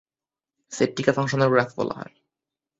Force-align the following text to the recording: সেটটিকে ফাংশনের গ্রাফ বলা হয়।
সেটটিকে 0.71 1.11
ফাংশনের 1.11 1.49
গ্রাফ 1.49 1.69
বলা 1.77 1.93
হয়। 1.93 2.13